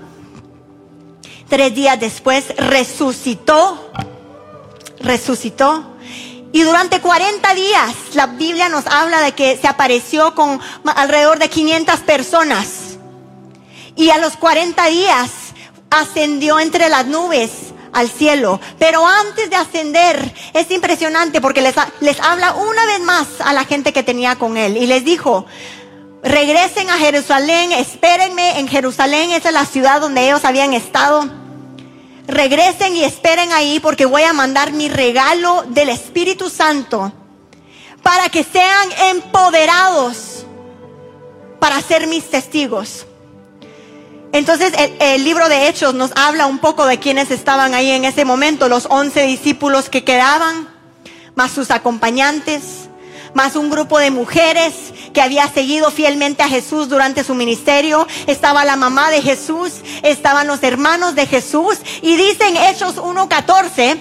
[1.49, 3.91] Tres días después resucitó,
[5.01, 5.88] resucitó
[6.51, 11.49] y durante 40 días la Biblia nos habla de que se apareció con alrededor de
[11.49, 12.67] 500 personas.
[13.95, 15.29] Y a los 40 días
[15.89, 17.51] ascendió entre las nubes
[17.91, 18.59] al cielo.
[18.77, 23.65] Pero antes de ascender, es impresionante porque les, les habla una vez más a la
[23.65, 24.77] gente que tenía con él.
[24.77, 25.45] Y les dijo,
[26.23, 31.29] regresen a Jerusalén, espérenme en Jerusalén, esa es la ciudad donde ellos habían estado.
[32.29, 37.11] Regresen y esperen ahí porque voy a mandar mi regalo del Espíritu Santo
[38.03, 40.45] para que sean empoderados
[41.59, 43.07] para ser mis testigos.
[44.31, 48.25] Entonces el, libro de Hechos nos habla un poco de quienes estaban ahí en ese
[48.25, 50.69] momento, los once discípulos que quedaban,
[51.33, 52.89] más sus acompañantes
[53.33, 54.73] más un grupo de mujeres
[55.13, 58.07] que había seguido fielmente a Jesús durante su ministerio.
[58.27, 61.79] Estaba la mamá de Jesús, estaban los hermanos de Jesús.
[62.01, 63.97] Y dicen Hechos 1.14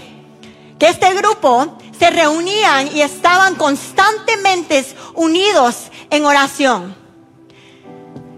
[0.79, 4.85] que este grupo se reunían y estaban constantemente
[5.15, 6.97] unidos en oración.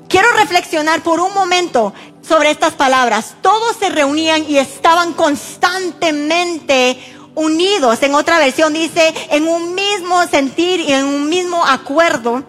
[0.08, 1.92] Quiero reflexionar por un momento
[2.26, 3.34] sobre estas palabras.
[3.42, 6.98] Todos se reunían y estaban constantemente
[7.34, 8.02] unidos.
[8.02, 12.42] En otra versión dice, en un mismo sentir y en un mismo acuerdo,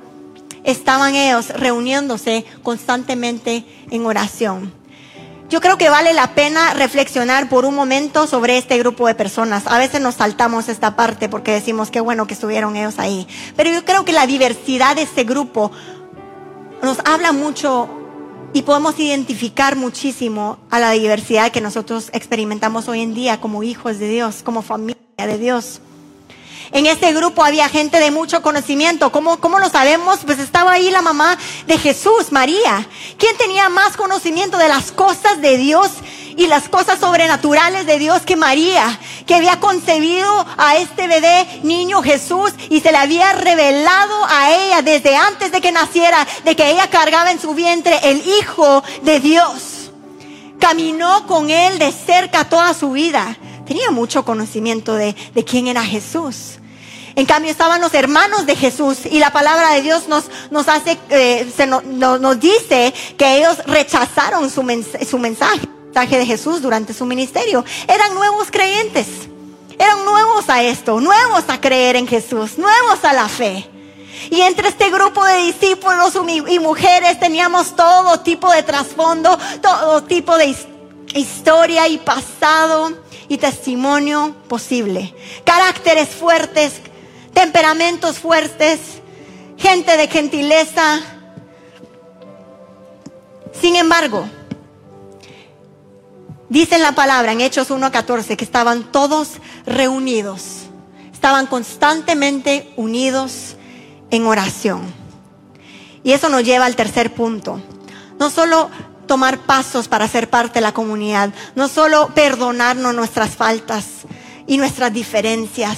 [0.64, 4.74] estaban ellos reuniéndose constantemente en oración.
[5.52, 9.68] Yo creo que vale la pena reflexionar por un momento sobre este grupo de personas.
[9.68, 13.28] A veces nos saltamos esta parte porque decimos qué bueno que estuvieron ellos ahí.
[13.58, 15.72] Pero yo creo que la diversidad de este grupo
[16.82, 17.90] nos habla mucho
[18.54, 24.00] y podemos identificar muchísimo a la diversidad que nosotros experimentamos hoy en día como hijos
[24.00, 25.82] de Dios, como familia de Dios.
[26.72, 29.12] En este grupo había gente de mucho conocimiento.
[29.12, 30.20] ¿Cómo, ¿Cómo, lo sabemos?
[30.26, 31.38] Pues estaba ahí la mamá
[31.68, 32.88] de Jesús, María.
[33.18, 35.92] ¿Quién tenía más conocimiento de las cosas de Dios
[36.38, 42.02] y las cosas sobrenaturales de Dios que María, que había concebido a este bebé niño
[42.02, 46.72] Jesús y se le había revelado a ella desde antes de que naciera, de que
[46.72, 49.92] ella cargaba en su vientre el Hijo de Dios?
[50.60, 53.36] Caminó con él de cerca toda su vida.
[53.72, 56.60] Tenía mucho conocimiento de, de quién era Jesús.
[57.16, 60.98] En cambio estaban los hermanos de Jesús y la palabra de Dios nos, nos hace,
[61.10, 64.62] eh, se nos dice que ellos rechazaron su,
[65.10, 67.64] su mensaje, mensaje de Jesús durante su ministerio.
[67.88, 69.08] Eran nuevos creyentes,
[69.80, 73.70] eran nuevos a esto, nuevos a creer en Jesús, nuevos a la fe.
[74.30, 76.12] Y entre este grupo de discípulos
[76.50, 80.54] y mujeres teníamos todo tipo de trasfondo, todo tipo de
[81.14, 85.16] historia y pasado y testimonio posible.
[85.46, 86.82] Caracteres fuertes,
[87.34, 88.82] temperamentos fuertes,
[89.58, 91.00] gente de gentileza.
[93.54, 94.28] Sin embargo,
[96.50, 100.64] dice en la palabra en Hechos 1.14 que estaban todos reunidos,
[101.14, 103.56] estaban constantemente unidos
[104.10, 104.94] en oración.
[106.04, 107.62] Y eso nos lleva al tercer punto.
[108.20, 108.70] No solo
[109.08, 113.86] tomar pasos para ser parte de la comunidad, no solo perdonarnos nuestras faltas
[114.48, 115.78] y nuestras diferencias,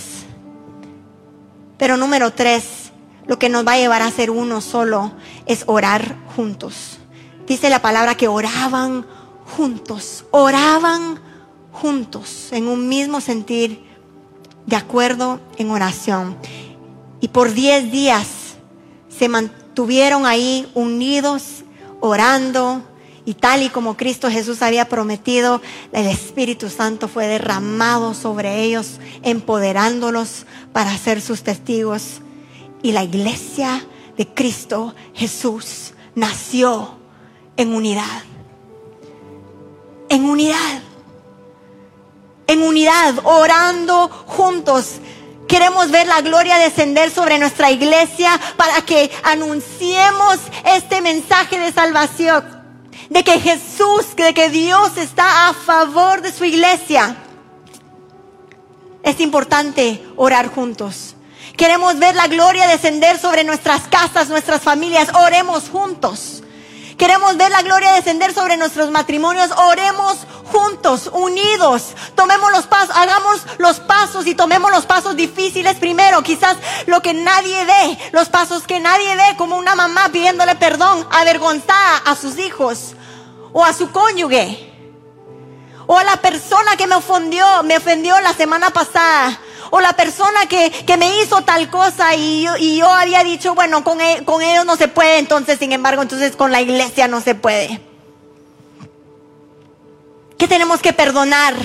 [1.77, 2.91] pero número tres,
[3.27, 5.11] lo que nos va a llevar a ser uno solo
[5.45, 6.97] es orar juntos.
[7.47, 9.05] Dice la palabra que oraban
[9.57, 11.19] juntos, oraban
[11.71, 13.83] juntos, en un mismo sentir,
[14.65, 16.37] de acuerdo en oración.
[17.19, 18.27] Y por diez días
[19.09, 21.63] se mantuvieron ahí unidos,
[21.99, 22.81] orando,
[23.25, 25.61] y tal y como Cristo Jesús había prometido,
[25.93, 32.21] el Espíritu Santo fue derramado sobre ellos, empoderándolos para ser sus testigos.
[32.81, 33.85] Y la iglesia
[34.17, 36.97] de Cristo Jesús nació
[37.55, 38.23] en unidad.
[40.09, 40.81] En unidad.
[42.47, 44.95] En unidad, orando juntos.
[45.47, 52.52] Queremos ver la gloria descender sobre nuestra iglesia para que anunciemos este mensaje de salvación
[53.09, 57.17] de que Jesús, de que Dios está a favor de su iglesia.
[59.03, 61.15] Es importante orar juntos.
[61.57, 65.09] Queremos ver la gloria descender sobre nuestras casas, nuestras familias.
[65.13, 66.43] Oremos juntos.
[66.97, 69.51] Queremos ver la gloria descender sobre nuestros matrimonios.
[69.51, 70.17] Oremos
[70.53, 71.95] juntos, unidos.
[72.15, 76.21] Tomemos los pasos, hagamos los pasos y tomemos los pasos difíciles primero.
[76.21, 81.05] Quizás lo que nadie ve, los pasos que nadie ve, como una mamá pidiéndole perdón,
[81.11, 82.93] avergonzada a sus hijos
[83.51, 84.69] o a su cónyuge.
[85.87, 89.37] O a la persona que me ofendió, me ofendió la semana pasada
[89.71, 93.83] o la persona que, me hizo tal cosa y yo, y yo había dicho, bueno,
[93.83, 97.19] con, e, con ellos no se puede, entonces, sin embargo, entonces con la iglesia no
[97.21, 97.81] se puede.
[100.43, 101.55] ¿Qué tenemos que perdonar?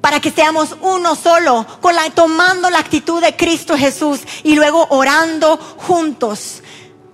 [0.00, 4.86] para que seamos uno solo, con la, tomando la actitud de Cristo Jesús y luego
[4.90, 6.62] orando juntos,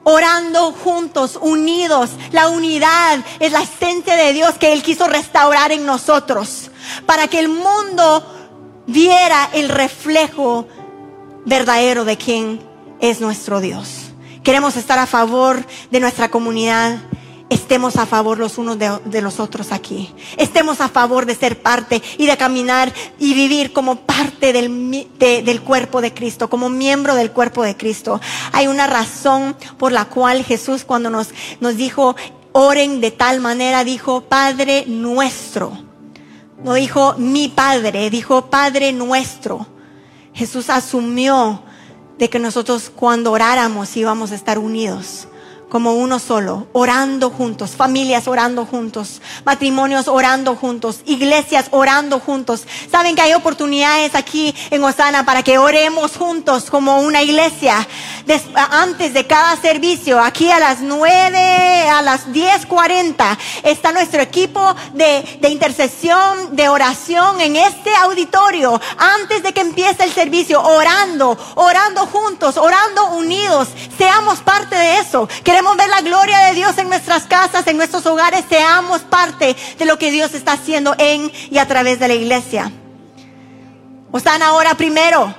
[0.05, 2.11] orando juntos, unidos.
[2.33, 6.71] La unidad es la esencia de Dios que Él quiso restaurar en nosotros,
[7.07, 8.27] para que el mundo
[8.87, 10.69] viera el reflejo
[11.47, 12.61] verdadero de quién
[13.01, 14.13] es nuestro Dios.
[14.45, 16.99] queremos estar a favor de nuestra comunidad,
[17.51, 20.15] estemos a favor los unos de, los otros aquí.
[20.37, 25.63] Estemos a favor de ser parte y de caminar y vivir como parte del, del
[25.63, 28.21] cuerpo de Cristo, como miembro del cuerpo de Cristo.
[28.53, 31.31] Hay una razón por la cual Jesús cuando nos,
[31.61, 32.17] nos dijo,
[32.53, 35.73] oren de tal manera, dijo, Padre nuestro.
[36.63, 39.67] No dijo mi Padre, dijo Padre nuestro.
[40.35, 41.63] Jesús asumió
[42.19, 45.28] de que nosotros cuando oráramos íbamos a estar unidos
[45.69, 52.67] como uno solo, orando juntos, familias orando juntos, matrimonios orando juntos, iglesias orando juntos.
[52.91, 57.87] Saben que hay oportunidades aquí en Osana para que oremos juntos como una iglesia.
[58.71, 65.39] antes de cada servicio, aquí a las 9, a las 10.40, está nuestro equipo de,
[65.49, 72.57] intercesión, de oración en este auditorio, antes de que empiece el servicio, orando, orando juntos,
[72.57, 73.69] orando unidos.
[73.97, 75.29] Seamos parte de eso.
[75.77, 78.45] Ver la gloria de Dios en nuestras casas, en nuestros hogares.
[78.49, 82.71] Seamos parte de lo que Dios está haciendo en y a través de la iglesia.
[84.11, 85.35] Osana ahora primero.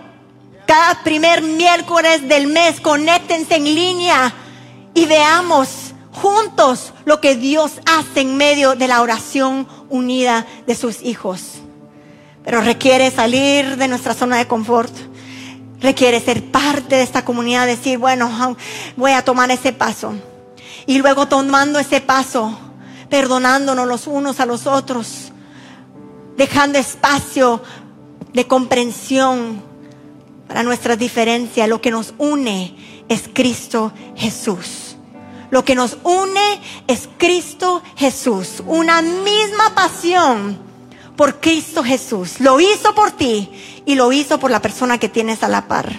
[0.66, 4.32] Cada primer miércoles del mes, conéctense en línea
[4.94, 11.02] y veamos juntos lo que Dios hace en medio de la oración unida de sus
[11.02, 11.56] hijos.
[12.44, 14.94] Pero requiere salir de nuestra zona de confort
[15.82, 18.58] requiere ser parte de esta comunidad, decir, bueno,
[18.96, 20.14] voy a tomar ese paso.
[20.86, 22.58] Y luego tomando ese paso,
[23.10, 25.32] perdonándonos los unos a los otros,
[26.38, 27.62] dejando espacio
[28.34, 29.62] de comprensión
[30.48, 31.70] para nuestras diferencias.
[31.70, 32.76] Lo que nos une
[33.08, 34.98] es Cristo Jesús.
[35.52, 38.64] Lo que nos une es Cristo Jesús.
[38.68, 40.69] Una misma pasión
[41.20, 42.40] por Cristo Jesús.
[42.40, 43.52] Lo hizo por ti
[43.86, 45.92] y lo hizo por la persona que tienes a la par.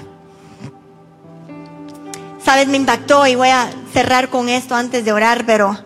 [2.42, 5.78] Sabes, me impactó y voy a cerrar con esto antes de orar, pero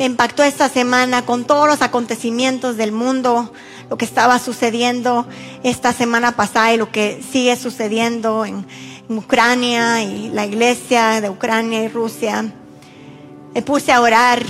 [0.00, 3.52] me impactó esta semana con todos los acontecimientos del mundo,
[3.88, 5.28] lo que estaba sucediendo
[5.62, 8.66] esta semana pasada y lo que sigue sucediendo en,
[9.08, 12.52] Ucrania y la iglesia de Ucrania y Rusia.
[13.54, 14.42] Me puse a orar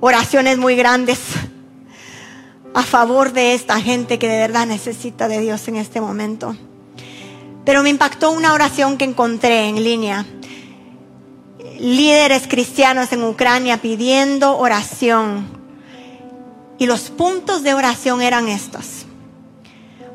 [0.00, 1.20] oraciones muy grandes
[2.74, 6.56] a favor de esta gente que de verdad necesita de Dios en este momento.
[7.64, 10.26] Pero me impactó una oración que encontré en línea.
[11.78, 15.48] Líderes cristianos en Ucrania pidiendo oración.
[16.78, 19.06] Y los puntos de oración eran estos.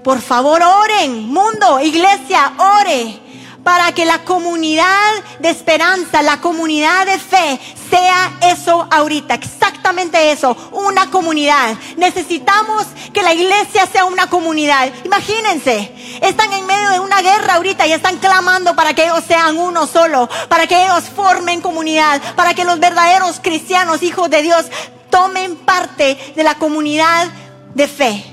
[0.03, 3.24] Por favor, oren, mundo, iglesia, ore
[3.65, 7.59] para que la comunidad de esperanza, la comunidad de fe,
[7.89, 11.75] sea eso ahorita, exactamente eso, una comunidad.
[11.97, 14.91] Necesitamos que la iglesia sea una comunidad.
[15.03, 15.91] Imagínense,
[16.21, 19.87] están en medio de una guerra ahorita y están clamando para que ellos sean uno
[19.87, 24.67] solo, para que ellos formen comunidad, para que los verdaderos cristianos, hijos de Dios,
[25.09, 27.29] tomen parte de la comunidad
[27.73, 28.25] de fe.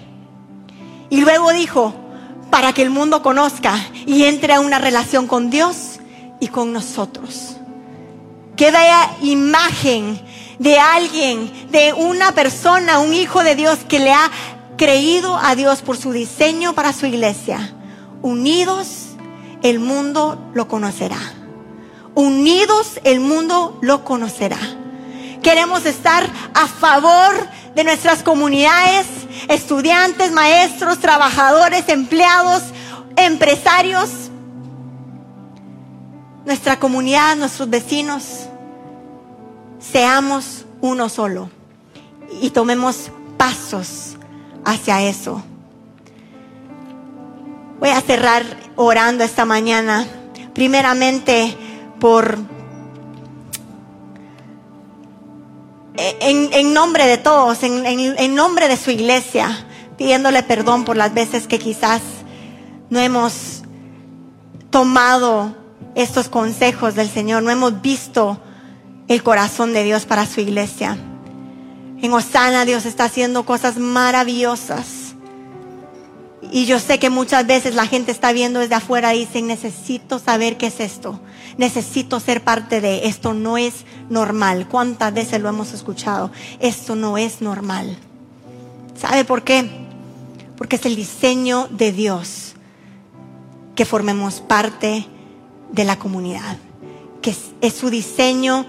[1.08, 2.01] Y luego dijo,
[2.52, 6.00] para que el mundo conozca y entre a una relación con Dios
[6.38, 7.56] y con nosotros.
[8.56, 10.20] Que vea imagen
[10.58, 14.30] de alguien, de una persona, un hijo de Dios que le ha
[14.76, 17.72] creído a Dios por su diseño para su iglesia.
[18.20, 19.16] Unidos,
[19.62, 21.20] el mundo lo conocerá.
[22.14, 24.58] Unidos, el mundo lo conocerá.
[25.42, 29.06] Queremos estar a favor de nuestras comunidades,
[29.48, 32.62] estudiantes, maestros, trabajadores, empleados,
[33.16, 34.10] empresarios,
[36.44, 38.48] nuestra comunidad, nuestros vecinos,
[39.78, 41.50] seamos uno solo
[42.40, 44.16] y tomemos pasos
[44.64, 45.42] hacia eso.
[47.78, 48.44] Voy a cerrar
[48.76, 50.06] orando esta mañana,
[50.54, 51.56] primeramente
[51.98, 52.38] por
[55.96, 59.66] en, nombre de todos, en, en nombre de su iglesia,
[59.96, 62.00] pidiéndole perdón por las veces que quizás
[62.90, 63.62] no hemos
[64.70, 65.54] tomado
[65.94, 68.40] estos consejos del Señor, no hemos visto
[69.08, 70.96] el corazón de Dios para su iglesia.
[72.00, 75.01] En Osana Dios está haciendo cosas maravillosas.
[76.54, 80.18] Y yo sé que muchas veces la gente está viendo desde afuera y dicen, necesito
[80.18, 81.18] saber qué es esto.
[81.56, 83.32] Necesito ser parte de esto.
[83.32, 84.68] No es normal.
[84.68, 86.30] ¿Cuántas veces lo hemos escuchado?
[86.60, 87.96] Esto no es normal.
[89.00, 89.66] ¿Sabe por qué?
[90.58, 92.52] Porque es el diseño de Dios
[93.74, 95.06] que formemos parte
[95.72, 96.58] de la comunidad.
[97.22, 98.66] Que es, su diseño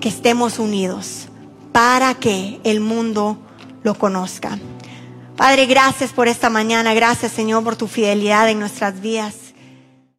[0.00, 1.28] que estemos unidos
[1.70, 3.36] para que el mundo
[3.82, 4.58] lo conozca.
[5.40, 6.92] Padre, gracias por esta mañana.
[6.92, 9.49] Gracias, Señor, por tu fidelidad en nuestras vidas.